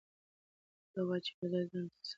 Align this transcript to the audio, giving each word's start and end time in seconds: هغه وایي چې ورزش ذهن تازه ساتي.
هغه 0.89 1.01
وایي 1.07 1.21
چې 1.25 1.31
ورزش 1.37 1.51
ذهن 1.71 1.85
تازه 1.91 1.93
ساتي. 1.93 2.09